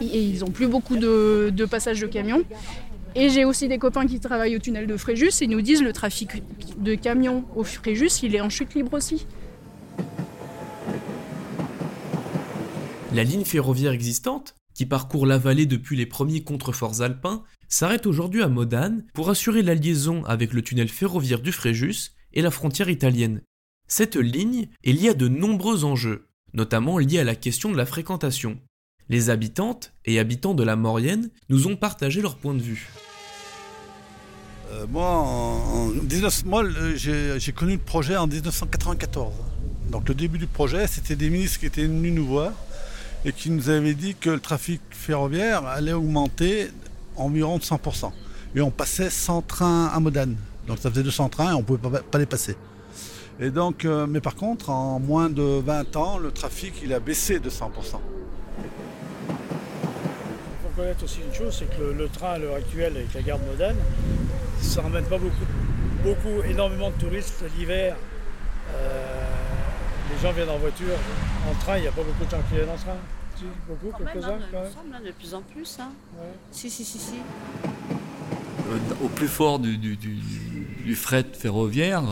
et 0.01 0.21
ils 0.21 0.39
n'ont 0.39 0.51
plus 0.51 0.67
beaucoup 0.67 0.97
de, 0.97 1.51
de 1.55 1.65
passages 1.65 2.01
de 2.01 2.07
camions. 2.07 2.43
Et 3.15 3.29
j'ai 3.29 3.43
aussi 3.43 3.67
des 3.67 3.79
copains 3.79 4.05
qui 4.05 4.19
travaillent 4.19 4.55
au 4.55 4.59
tunnel 4.59 4.87
de 4.87 4.95
Fréjus 4.95 5.41
et 5.41 5.47
nous 5.47 5.61
disent 5.61 5.81
le 5.81 5.93
trafic 5.93 6.43
de 6.77 6.95
camions 6.95 7.45
au 7.55 7.63
Fréjus, 7.63 8.21
il 8.23 8.35
est 8.35 8.41
en 8.41 8.49
chute 8.49 8.75
libre 8.75 8.93
aussi. 8.93 9.25
La 13.13 13.23
ligne 13.23 13.43
ferroviaire 13.43 13.91
existante, 13.91 14.55
qui 14.75 14.85
parcourt 14.85 15.25
la 15.25 15.39
vallée 15.39 15.65
depuis 15.65 15.97
les 15.97 16.05
premiers 16.05 16.43
contreforts 16.43 17.01
alpins, 17.01 17.43
s'arrête 17.67 18.05
aujourd'hui 18.05 18.43
à 18.43 18.47
Modane 18.47 19.03
pour 19.13 19.29
assurer 19.29 19.63
la 19.63 19.73
liaison 19.73 20.23
avec 20.25 20.53
le 20.53 20.61
tunnel 20.61 20.89
ferroviaire 20.89 21.41
du 21.41 21.51
Fréjus 21.51 22.11
et 22.33 22.41
la 22.41 22.51
frontière 22.51 22.89
italienne. 22.89 23.41
Cette 23.87 24.15
ligne 24.15 24.69
est 24.83 24.91
liée 24.91 25.09
à 25.09 25.13
de 25.15 25.27
nombreux 25.27 25.83
enjeux, 25.83 26.27
notamment 26.53 26.99
liés 26.99 27.19
à 27.19 27.23
la 27.23 27.35
question 27.35 27.71
de 27.71 27.77
la 27.77 27.87
fréquentation. 27.87 28.59
Les 29.09 29.31
habitantes 29.31 29.91
et 30.05 30.19
habitants 30.19 30.53
de 30.53 30.63
la 30.63 30.75
Maurienne 30.75 31.29
nous 31.49 31.65
ont 31.65 31.75
partagé 31.75 32.21
leur 32.21 32.35
point 32.35 32.53
de 32.53 32.61
vue. 32.61 32.89
Euh, 34.71 34.85
moi, 34.87 35.57
j'ai 36.95 37.51
connu 37.51 37.73
le 37.73 37.79
projet 37.79 38.15
en 38.15 38.27
1994. 38.27 39.33
Donc 39.91 40.07
le 40.07 40.13
début 40.13 40.37
du 40.37 40.45
projet, 40.45 40.85
c'était 40.85 41.15
des 41.15 41.31
ministres 41.31 41.59
qui 41.59 41.65
étaient 41.65 41.87
venus 41.87 42.13
nous 42.13 42.27
voir 42.27 42.51
et 43.25 43.33
qui 43.33 43.49
nous 43.49 43.69
avaient 43.69 43.95
dit 43.95 44.13
que 44.13 44.29
le 44.29 44.39
trafic 44.39 44.79
ferroviaire 44.91 45.65
allait 45.65 45.93
augmenter 45.93 46.69
environ 47.15 47.57
de 47.57 47.63
100%. 47.63 48.11
Et 48.55 48.61
on 48.61 48.69
passait 48.69 49.09
100 49.09 49.41
trains 49.41 49.87
à 49.87 49.99
Modane. 49.99 50.35
Donc 50.67 50.77
ça 50.77 50.91
faisait 50.91 51.01
200 51.01 51.29
trains 51.29 51.49
et 51.49 51.53
on 51.55 51.59
ne 51.59 51.63
pouvait 51.63 51.99
pas, 51.99 52.19
les 52.19 52.27
passer. 52.27 52.55
Et 53.39 53.49
donc, 53.49 53.85
euh, 53.85 54.05
mais 54.05 54.21
par 54.21 54.35
contre, 54.35 54.69
en 54.69 54.99
moins 54.99 55.31
de 55.31 55.41
20 55.41 55.95
ans, 55.95 56.19
le 56.19 56.29
trafic 56.29 56.75
il 56.83 56.93
a 56.93 56.99
baissé 56.99 57.39
de 57.39 57.49
100% 57.49 57.69
connaître 60.79 61.03
aussi 61.03 61.19
une 61.27 61.33
chose, 61.33 61.53
c'est 61.59 61.77
que 61.77 61.83
le, 61.83 62.07
train 62.07 62.31
à 62.31 62.37
l'heure 62.37 62.55
actuelle 62.55 62.95
avec 62.95 63.13
la 63.13 63.21
gare 63.21 63.39
de 63.39 63.45
Modane, 63.45 63.75
ça 64.61 64.81
ramène 64.81 65.03
pas 65.03 65.17
beaucoup, 65.17 65.45
beaucoup, 66.03 66.41
énormément 66.49 66.89
de 66.89 66.95
touristes 66.95 67.43
l'hiver. 67.57 67.97
Euh, 68.73 69.25
les 70.09 70.21
gens 70.21 70.31
viennent 70.31 70.49
en 70.49 70.57
voiture, 70.57 70.95
en 71.49 71.53
train, 71.55 71.77
il 71.77 71.81
n'y 71.81 71.87
a 71.87 71.91
pas 71.91 72.03
beaucoup 72.03 72.23
de 72.23 72.29
gens 72.29 72.41
qui 72.47 72.55
viennent 72.55 72.69
en 72.69 72.77
train. 72.77 72.97
Si, 73.35 73.43
beaucoup, 73.67 73.91
quelques-uns 73.97 74.29
hein, 74.29 74.39
quand 74.51 74.61
même. 74.61 74.93
Hein, 74.93 75.05
de 75.05 75.11
plus 75.11 75.33
en 75.33 75.41
plus. 75.41 75.77
Hein. 75.81 75.89
Si, 76.51 76.69
si, 76.69 76.85
si, 76.85 76.97
si. 76.97 77.15
Euh, 78.69 78.77
au 79.03 79.09
plus 79.09 79.27
fort 79.27 79.59
du, 79.59 80.95
fret 80.95 81.25
ferroviaire, 81.33 82.03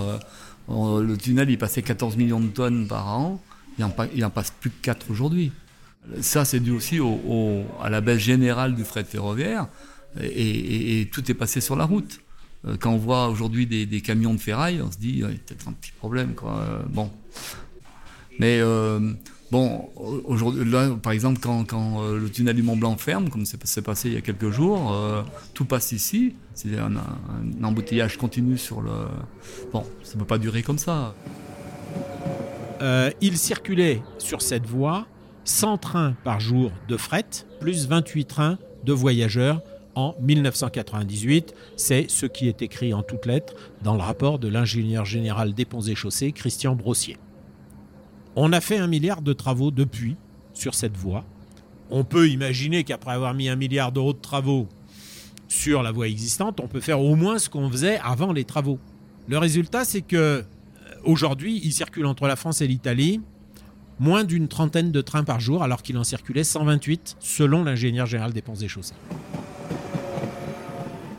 euh, 0.69 1.01
le 1.01 1.17
tunnel 1.17 1.49
il 1.49 1.57
passait 1.57 1.83
14 1.83 2.17
millions 2.17 2.41
de 2.41 2.47
tonnes 2.47 2.87
par 2.87 3.07
an, 3.17 3.41
il 3.79 4.19
n'en 4.19 4.29
passe 4.29 4.51
plus 4.51 4.71
que 4.71 4.81
4 4.81 5.09
aujourd'hui. 5.09 5.53
Ça, 6.21 6.45
c'est 6.45 6.59
dû 6.59 6.71
aussi 6.71 6.99
à 7.81 7.89
la 7.89 8.01
baisse 8.01 8.19
générale 8.19 8.75
du 8.75 8.83
fret 8.83 9.03
ferroviaire 9.03 9.67
et, 10.21 11.09
tout 11.11 11.29
est 11.29 11.33
passé 11.33 11.61
sur 11.61 11.75
la 11.75 11.85
route. 11.85 12.19
Euh, 12.65 12.75
quand 12.79 12.91
on 12.91 12.97
voit 12.97 13.29
aujourd'hui 13.29 13.67
des, 13.67 14.01
camions 14.01 14.33
de 14.33 14.39
ferraille, 14.39 14.81
on 14.81 14.91
se 14.91 14.97
dit, 14.97 15.09
il 15.09 15.19
y 15.19 15.23
a 15.23 15.27
peut-être 15.27 15.67
un 15.67 15.73
petit 15.73 15.91
problème. 15.91 16.33
Quoi. 16.33 16.59
Euh, 16.59 16.83
bon. 16.89 17.11
Mais 18.39 18.59
euh, 18.59 19.13
bon, 19.51 19.89
aujourd'hui, 19.95 20.69
là, 20.69 20.91
par 21.01 21.11
exemple, 21.11 21.39
quand, 21.41 22.01
le 22.01 22.29
tunnel 22.29 22.55
du 22.55 22.63
Mont 22.63 22.77
Blanc 22.77 22.97
ferme, 22.97 23.29
comme 23.29 23.45
c'est 23.45 23.81
passé 23.81 24.09
il 24.09 24.13
y 24.13 24.17
a 24.17 24.21
quelques 24.21 24.51
jours, 24.51 24.95
tout 25.53 25.65
passe 25.65 25.91
ici. 25.91 26.35
C'est 26.53 26.77
un, 26.77 26.95
embouteillage 27.63 28.17
continu 28.17 28.57
sur 28.57 28.81
le. 28.81 28.91
Bon, 29.71 29.83
ça 30.03 30.15
ne 30.15 30.19
peut 30.19 30.25
pas 30.25 30.37
durer 30.37 30.61
comme 30.61 30.77
ça. 30.77 31.15
il 33.21 33.37
circulait 33.37 34.03
sur 34.19 34.43
cette 34.43 34.67
voie 34.67 35.07
100 35.47 35.77
trains 35.77 36.15
par 36.25 36.41
jour 36.41 36.71
de 36.89 36.97
fret, 36.97 37.45
plus 37.61 37.87
28 37.87 38.25
trains 38.25 38.57
de 38.83 38.91
voyageurs 38.91 39.61
en 39.95 40.13
1998. 40.19 41.53
C'est 41.77 42.11
ce 42.11 42.25
qui 42.25 42.49
est 42.49 42.61
écrit 42.61 42.93
en 42.93 43.01
toutes 43.01 43.25
lettres 43.25 43.53
dans 43.81 43.95
le 43.95 44.01
rapport 44.01 44.39
de 44.39 44.49
l'ingénieur 44.49 45.05
général 45.05 45.53
des 45.53 45.63
ponts 45.63 45.81
et 45.81 45.95
chaussées, 45.95 46.33
Christian 46.33 46.75
Brossier. 46.75 47.17
On 48.35 48.51
a 48.51 48.59
fait 48.59 48.77
un 48.77 48.87
milliard 48.87 49.21
de 49.21 49.31
travaux 49.31 49.71
depuis 49.71 50.17
sur 50.53 50.75
cette 50.75 50.97
voie. 50.97 51.23
On 51.89 52.03
peut 52.03 52.27
imaginer 52.27 52.83
qu'après 52.83 53.13
avoir 53.13 53.33
mis 53.33 53.47
un 53.47 53.55
milliard 53.55 53.93
d'euros 53.93 54.13
de 54.13 54.19
travaux 54.19 54.67
sur 55.47 55.81
la 55.81 55.93
voie 55.93 56.09
existante, 56.09 56.59
on 56.59 56.67
peut 56.67 56.81
faire 56.81 56.99
au 56.99 57.15
moins 57.15 57.39
ce 57.39 57.49
qu'on 57.49 57.69
faisait 57.69 57.99
avant 58.03 58.33
les 58.33 58.43
travaux. 58.43 58.79
Le 59.29 59.37
résultat, 59.37 59.85
c'est 59.85 60.01
que 60.01 60.15
euh, 60.17 60.41
aujourd'hui, 61.05 61.61
il 61.63 61.71
circule 61.71 62.05
entre 62.05 62.27
la 62.27 62.35
France 62.35 62.59
et 62.59 62.67
l'Italie 62.67 63.21
moins 63.99 64.23
d'une 64.23 64.47
trentaine 64.47 64.91
de 64.91 65.01
trains 65.01 65.23
par 65.23 65.39
jour, 65.39 65.63
alors 65.63 65.81
qu'il 65.81 65.97
en 65.97 66.03
circulait 66.03 66.43
128 66.43 67.17
selon 67.19 67.63
l'ingénieur 67.63 68.05
général 68.05 68.33
des 68.33 68.41
ponts 68.41 68.55
et 68.55 68.67
chaussées. 68.67 68.95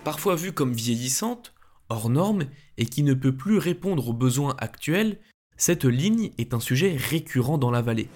Parfois 0.04 0.36
vue 0.36 0.52
comme 0.52 0.72
vieillissante, 0.72 1.52
hors 1.88 2.10
norme 2.10 2.44
et 2.76 2.86
qui 2.86 3.02
ne 3.02 3.14
peut 3.14 3.34
plus 3.34 3.58
répondre 3.58 4.08
aux 4.08 4.12
besoins 4.12 4.54
actuels, 4.58 5.18
cette 5.56 5.84
ligne 5.84 6.30
est 6.38 6.54
un 6.54 6.60
sujet 6.60 6.96
récurrent 6.96 7.58
dans 7.58 7.70
la 7.70 7.82
vallée. 7.82 8.08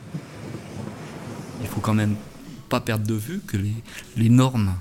Il 1.60 1.66
faut 1.66 1.80
quand 1.80 1.94
même 1.94 2.16
pas 2.68 2.80
perdre 2.80 3.06
de 3.06 3.14
vue 3.14 3.40
que 3.46 3.56
les, 4.16 4.28
normes 4.28 4.74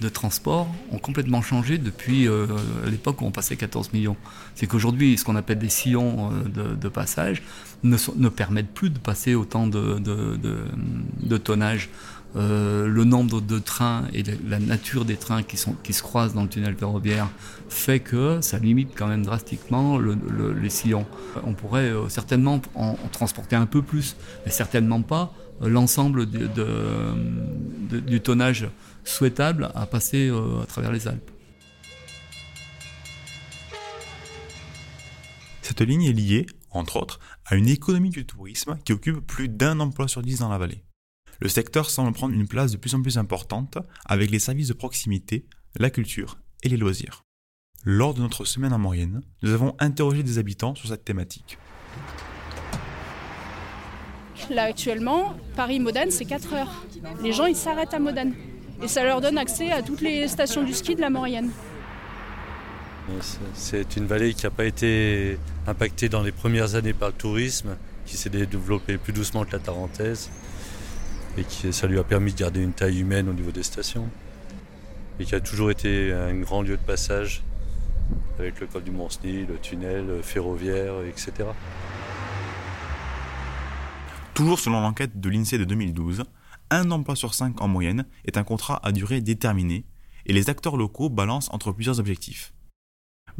de 0.00 0.08
transport 0.08 0.68
ont 0.90 0.98
complètement 0.98 1.42
changé 1.42 1.78
depuis 1.78 2.28
euh, 2.28 2.46
l'époque 2.86 3.22
où 3.22 3.24
on 3.24 3.30
passait 3.30 3.56
14 3.56 3.92
millions. 3.92 4.16
C'est 4.54 4.66
qu'aujourd'hui, 4.66 5.16
ce 5.16 5.24
qu'on 5.24 5.36
appelle 5.36 5.58
des 5.58 5.68
sillons 5.68 6.30
euh, 6.32 6.74
de, 6.76 6.88
passage 6.88 7.42
ne, 7.82 8.28
permettent 8.28 8.72
plus 8.72 8.90
de 8.90 8.98
passer 8.98 9.34
autant 9.34 9.66
de, 9.66 11.36
tonnage. 11.38 11.90
Euh, 12.34 12.86
le 12.88 13.04
nombre 13.04 13.42
de 13.42 13.58
trains 13.58 14.04
et 14.14 14.22
la 14.48 14.58
nature 14.58 15.04
des 15.04 15.16
trains 15.16 15.42
qui, 15.42 15.58
se 15.58 16.02
croisent 16.02 16.32
dans 16.32 16.44
le 16.44 16.48
tunnel 16.48 16.74
ferroviaire 16.74 17.28
fait 17.68 18.00
que 18.00 18.40
ça 18.40 18.58
limite 18.58 18.92
quand 18.96 19.06
même 19.06 19.22
drastiquement 19.22 19.98
les 19.98 20.70
sillons. 20.70 21.04
On 21.44 21.52
pourrait 21.52 21.90
euh, 21.90 22.08
certainement 22.08 22.62
en, 22.74 22.96
transporter 23.12 23.54
un 23.54 23.66
peu 23.66 23.82
plus, 23.82 24.16
mais 24.46 24.50
certainement 24.50 25.02
pas 25.02 25.34
l'ensemble 25.60 26.26
du 27.90 28.20
tonnage 28.20 28.66
souhaitable 29.04 29.70
à 29.74 29.86
passer 29.86 30.28
euh, 30.28 30.62
à 30.62 30.66
travers 30.66 30.92
les 30.92 31.08
Alpes. 31.08 31.30
Cette 35.62 35.80
ligne 35.80 36.04
est 36.04 36.12
liée, 36.12 36.46
entre 36.70 36.96
autres, 36.96 37.20
à 37.52 37.56
une 37.56 37.68
économie 37.68 38.08
du 38.08 38.24
tourisme 38.24 38.78
qui 38.82 38.94
occupe 38.94 39.26
plus 39.26 39.46
d'un 39.46 39.78
emploi 39.78 40.08
sur 40.08 40.22
dix 40.22 40.38
dans 40.38 40.48
la 40.48 40.56
vallée. 40.56 40.86
Le 41.38 41.50
secteur 41.50 41.90
semble 41.90 42.14
prendre 42.14 42.32
une 42.32 42.48
place 42.48 42.72
de 42.72 42.78
plus 42.78 42.94
en 42.94 43.02
plus 43.02 43.18
importante 43.18 43.76
avec 44.06 44.30
les 44.30 44.38
services 44.38 44.68
de 44.68 44.72
proximité, 44.72 45.44
la 45.78 45.90
culture 45.90 46.38
et 46.62 46.70
les 46.70 46.78
loisirs. 46.78 47.26
Lors 47.84 48.14
de 48.14 48.22
notre 48.22 48.46
semaine 48.46 48.72
en 48.72 48.78
Maurienne, 48.78 49.20
nous 49.42 49.52
avons 49.52 49.76
interrogé 49.80 50.22
des 50.22 50.38
habitants 50.38 50.74
sur 50.74 50.88
cette 50.88 51.04
thématique. 51.04 51.58
Là 54.48 54.62
actuellement, 54.62 55.36
Paris-Modane, 55.54 56.10
c'est 56.10 56.24
4 56.24 56.54
heures. 56.54 56.86
Les 57.22 57.34
gens, 57.34 57.44
ils 57.44 57.54
s'arrêtent 57.54 57.92
à 57.92 57.98
Modane. 57.98 58.32
Et 58.82 58.88
ça 58.88 59.04
leur 59.04 59.20
donne 59.20 59.36
accès 59.36 59.70
à 59.70 59.82
toutes 59.82 60.00
les 60.00 60.26
stations 60.26 60.64
du 60.64 60.72
ski 60.72 60.94
de 60.94 61.02
la 61.02 61.10
Maurienne. 61.10 61.50
C'est 63.54 63.96
une 63.96 64.06
vallée 64.06 64.34
qui 64.34 64.44
n'a 64.44 64.50
pas 64.50 64.64
été 64.64 65.38
impactée 65.66 66.08
dans 66.08 66.22
les 66.22 66.32
premières 66.32 66.74
années 66.74 66.92
par 66.92 67.08
le 67.08 67.14
tourisme, 67.14 67.76
qui 68.06 68.16
s'est 68.16 68.30
développée 68.30 68.98
plus 68.98 69.12
doucement 69.12 69.44
que 69.44 69.52
la 69.52 69.58
Tarentaise 69.58 70.30
et 71.38 71.44
qui, 71.44 71.72
ça 71.72 71.86
lui 71.86 71.98
a 71.98 72.04
permis 72.04 72.32
de 72.32 72.38
garder 72.38 72.60
une 72.60 72.72
taille 72.72 73.00
humaine 73.00 73.28
au 73.28 73.32
niveau 73.32 73.52
des 73.52 73.62
stations 73.62 74.08
et 75.18 75.24
qui 75.24 75.34
a 75.34 75.40
toujours 75.40 75.70
été 75.70 76.12
un 76.12 76.34
grand 76.34 76.62
lieu 76.62 76.76
de 76.76 76.82
passage 76.82 77.42
avec 78.38 78.60
le 78.60 78.66
col 78.66 78.82
du 78.82 78.90
mont 78.90 79.08
le 79.24 79.56
tunnel 79.58 80.22
ferroviaire, 80.22 80.94
etc. 81.08 81.48
Toujours 84.34 84.58
selon 84.58 84.80
l'enquête 84.80 85.20
de 85.20 85.28
l'INSEE 85.28 85.58
de 85.58 85.64
2012, 85.64 86.24
un 86.70 86.90
emploi 86.90 87.14
sur 87.16 87.34
cinq 87.34 87.60
en 87.60 87.68
moyenne 87.68 88.06
est 88.24 88.36
un 88.36 88.44
contrat 88.44 88.80
à 88.82 88.92
durée 88.92 89.20
déterminée 89.20 89.84
et 90.26 90.32
les 90.32 90.50
acteurs 90.50 90.76
locaux 90.76 91.10
balancent 91.10 91.52
entre 91.52 91.72
plusieurs 91.72 92.00
objectifs. 92.00 92.52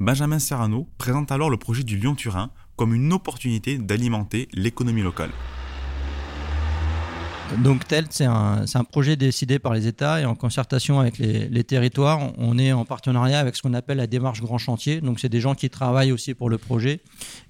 Benjamin 0.02 0.40
Serrano 0.40 0.88
présente 0.98 1.30
alors 1.30 1.48
le 1.48 1.56
projet 1.56 1.84
du 1.84 1.96
Lyon-Turin 1.96 2.50
comme 2.74 2.92
une 2.92 3.12
opportunité 3.12 3.78
d'alimenter 3.78 4.48
l'économie 4.52 5.02
locale. 5.02 5.30
Donc 7.58 7.86
TELT, 7.86 8.08
c'est 8.10 8.24
un, 8.24 8.84
projet 8.90 9.16
décidé 9.16 9.58
par 9.58 9.74
les 9.74 9.86
États 9.86 10.20
et 10.20 10.24
en 10.24 10.34
concertation 10.34 11.00
avec 11.00 11.18
les, 11.18 11.64
territoires. 11.64 12.32
On 12.38 12.58
est 12.58 12.72
en 12.72 12.84
partenariat 12.84 13.38
avec 13.38 13.56
ce 13.56 13.62
qu'on 13.62 13.74
appelle 13.74 13.98
la 13.98 14.06
démarche 14.06 14.40
grand 14.40 14.58
chantier. 14.58 15.00
Donc 15.00 15.20
c'est 15.20 15.28
des 15.28 15.40
gens 15.40 15.54
qui 15.54 15.68
travaillent 15.68 16.12
aussi 16.12 16.34
pour 16.34 16.48
le 16.48 16.56
projet 16.56 17.00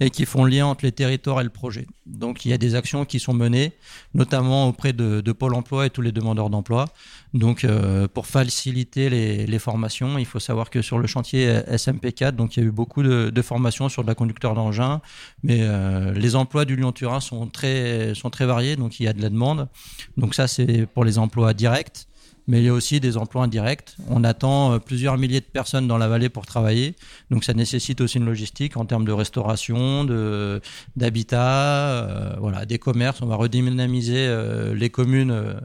et 0.00 0.10
qui 0.10 0.26
font 0.26 0.44
le 0.44 0.50
lien 0.50 0.66
entre 0.66 0.84
les 0.84 0.92
territoires 0.92 1.40
et 1.40 1.44
le 1.44 1.50
projet. 1.50 1.86
Donc 2.06 2.44
il 2.44 2.50
y 2.50 2.52
a 2.52 2.58
des 2.58 2.74
actions 2.74 3.04
qui 3.04 3.20
sont 3.20 3.32
menées, 3.32 3.72
notamment 4.12 4.68
auprès 4.68 4.92
de, 4.92 5.32
Pôle 5.32 5.54
Emploi 5.54 5.86
et 5.86 5.90
tous 5.90 6.02
les 6.02 6.12
demandeurs 6.12 6.50
d'emploi. 6.50 6.86
Donc 7.34 7.64
euh, 7.64 8.08
pour 8.08 8.26
faciliter 8.26 9.08
les, 9.08 9.58
formations, 9.58 10.18
il 10.18 10.26
faut 10.26 10.40
savoir 10.40 10.68
que 10.70 10.82
sur 10.82 10.98
le 10.98 11.06
chantier 11.06 11.50
SMP4, 11.50 12.32
donc 12.32 12.56
il 12.56 12.60
y 12.60 12.62
a 12.62 12.66
eu 12.66 12.72
beaucoup 12.72 13.02
de, 13.02 13.42
formations 13.42 13.88
sur 13.88 14.02
de 14.02 14.08
la 14.08 14.14
conducteur 14.14 14.54
d'engin, 14.54 15.00
mais 15.42 15.60
euh, 15.62 16.12
les 16.12 16.36
emplois 16.36 16.64
du 16.64 16.76
Lyon-Turin 16.76 17.20
sont 17.20 17.46
très, 17.46 18.14
sont 18.14 18.30
très 18.30 18.46
variés, 18.46 18.76
donc 18.76 19.00
il 19.00 19.04
y 19.04 19.08
a 19.08 19.12
de 19.12 19.22
la 19.22 19.30
demande. 19.30 19.68
Donc 20.16 20.34
ça, 20.34 20.46
c'est 20.46 20.86
pour 20.86 21.04
les 21.04 21.18
emplois 21.18 21.54
directs, 21.54 22.06
mais 22.46 22.60
il 22.60 22.64
y 22.64 22.68
a 22.68 22.72
aussi 22.72 23.00
des 23.00 23.16
emplois 23.16 23.44
indirects. 23.44 23.96
On 24.08 24.24
attend 24.24 24.72
euh, 24.72 24.78
plusieurs 24.78 25.16
milliers 25.18 25.40
de 25.40 25.46
personnes 25.46 25.86
dans 25.86 25.98
la 25.98 26.08
vallée 26.08 26.28
pour 26.28 26.46
travailler, 26.46 26.94
donc 27.30 27.44
ça 27.44 27.54
nécessite 27.54 28.00
aussi 28.00 28.18
une 28.18 28.26
logistique 28.26 28.76
en 28.76 28.84
termes 28.84 29.04
de 29.04 29.12
restauration, 29.12 30.04
de 30.04 30.60
d'habitat, 30.96 31.88
euh, 31.88 32.36
voilà, 32.38 32.66
des 32.66 32.78
commerces. 32.78 33.22
On 33.22 33.26
va 33.26 33.36
redynamiser 33.36 34.26
euh, 34.26 34.74
les 34.74 34.90
communes 34.90 35.60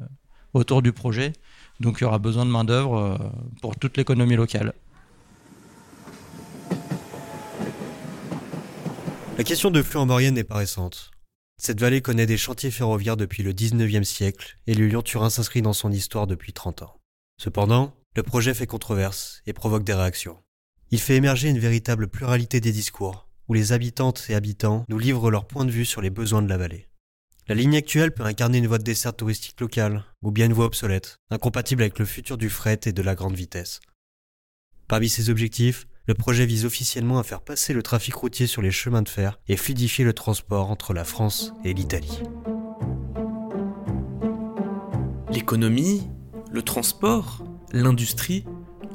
autour 0.54 0.82
du 0.82 0.92
projet, 0.92 1.34
donc 1.80 2.00
il 2.00 2.04
y 2.04 2.08
aura 2.08 2.20
besoin 2.20 2.46
de 2.46 2.52
main 2.52 2.64
d'œuvre 2.64 3.32
pour 3.62 3.76
toute 3.76 3.98
l'économie 3.98 4.36
locale. 4.36 4.74
La 9.38 9.44
question 9.44 9.70
de 9.70 9.84
flux 9.84 10.00
en 10.00 10.08
Maurienne 10.08 10.34
n'est 10.34 10.44
pas 10.44 10.58
récente. 10.58 11.12
Cette 11.60 11.80
vallée 11.80 12.02
connaît 12.02 12.26
des 12.26 12.38
chantiers 12.38 12.72
ferroviaires 12.72 13.18
depuis 13.18 13.44
le 13.44 13.54
19e 13.54 14.04
siècle 14.04 14.58
et 14.66 14.74
le 14.74 14.88
Lyon-Turin 14.88 15.30
s'inscrit 15.30 15.62
dans 15.62 15.74
son 15.74 15.92
histoire 15.92 16.26
depuis 16.26 16.54
30 16.54 16.82
ans. 16.82 17.00
Cependant, 17.40 17.94
le 18.16 18.24
projet 18.24 18.56
fait 18.56 18.66
controverse 18.66 19.44
et 19.46 19.54
provoque 19.54 19.84
des 19.84 19.94
réactions. 19.94 20.40
Il 20.90 21.00
fait 21.00 21.16
émerger 21.16 21.50
une 21.50 21.60
véritable 21.60 22.08
pluralité 22.08 22.62
des 22.62 22.72
discours, 22.72 23.28
où 23.48 23.54
les 23.54 23.74
habitantes 23.74 24.26
et 24.30 24.36
habitants 24.36 24.86
nous 24.90 24.98
livrent 24.98 25.30
leur 25.30 25.46
point 25.46 25.66
de 25.66 25.72
vue 25.72 25.86
sur 25.86 26.02
les 26.02 26.10
besoins 26.10 26.42
de 26.42 26.50
la 26.50 26.58
vallée. 26.58 26.88
La 27.50 27.56
ligne 27.56 27.78
actuelle 27.78 28.14
peut 28.14 28.26
incarner 28.26 28.58
une 28.58 28.68
voie 28.68 28.78
de 28.78 28.84
dessert 28.84 29.16
touristique 29.16 29.62
locale, 29.62 30.04
ou 30.22 30.32
bien 30.32 30.48
une 30.48 30.54
voie 30.54 30.66
obsolète, 30.66 31.22
incompatible 31.30 31.82
avec 31.82 31.98
le 31.98 32.04
futur 32.04 32.38
du 32.38 32.50
fret 32.50 32.82
et 32.86 32.92
de 32.92 33.02
la 33.02 33.16
grande 33.16 33.36
vitesse. 33.36 33.80
Parmi 34.90 35.08
ses 35.08 35.30
objectifs, 35.30 35.88
le 36.08 36.14
projet 36.14 36.46
vise 36.46 36.66
officiellement 36.66 37.20
à 37.20 37.24
faire 37.24 37.40
passer 37.40 37.74
le 37.74 37.84
trafic 37.84 38.16
routier 38.16 38.48
sur 38.48 38.62
les 38.62 38.72
chemins 38.72 39.02
de 39.02 39.08
fer 39.08 39.40
et 39.48 39.56
fluidifier 39.56 40.04
le 40.04 40.12
transport 40.12 40.70
entre 40.70 40.94
la 40.94 41.06
France 41.06 41.54
et 41.64 41.74
l'Italie. 41.74 42.22
L'économie, 45.32 46.06
le 46.52 46.62
transport, 46.64 47.46
l'industrie, 47.72 48.44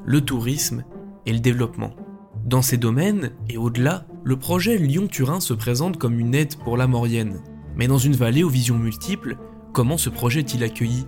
le 0.04 0.20
tourisme 0.20 0.84
et 1.24 1.32
le 1.32 1.40
développement. 1.40 1.96
Dans 2.44 2.60
ces 2.60 2.76
domaines, 2.76 3.32
et 3.48 3.56
au-delà, 3.56 4.06
le 4.24 4.38
projet 4.38 4.76
Lyon-Turin 4.76 5.40
se 5.40 5.54
présente 5.54 5.96
comme 5.96 6.20
une 6.20 6.34
aide 6.34 6.56
pour 6.56 6.76
la 6.76 6.86
Maurienne. 6.86 7.42
Mais 7.76 7.86
dans 7.86 7.98
une 7.98 8.16
vallée 8.16 8.44
aux 8.44 8.48
visions 8.48 8.78
multiples, 8.78 9.36
comment 9.72 9.96
ce 9.96 10.10
projet 10.10 10.40
est-il 10.40 10.62
accueilli? 10.62 11.06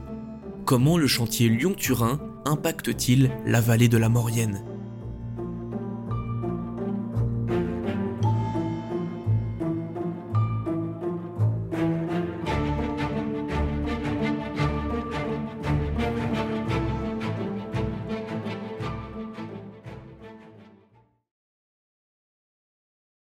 Comment 0.64 0.96
le 0.96 1.07
chantier 1.07 1.48
Lyon-Turin 1.48 2.20
impacte-t-il 2.46 3.31
la 3.44 3.61
vallée 3.61 3.88
de 3.88 3.98
la 3.98 4.09
Maurienne? 4.09 4.73